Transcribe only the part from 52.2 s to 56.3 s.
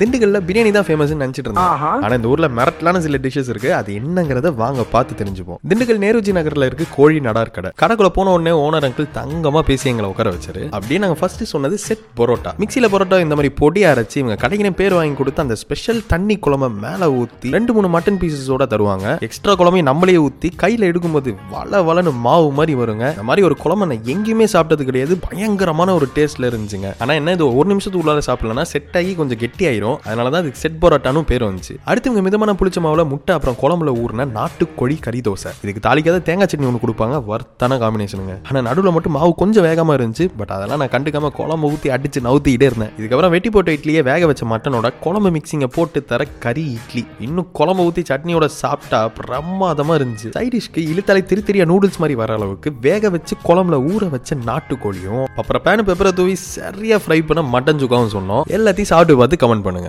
வர அளவுக்கு வேக வச்சு குழம்புல ஊற வச்ச நாட்டுக்கோழியும் அப்புறம் பேனு பெப்பரை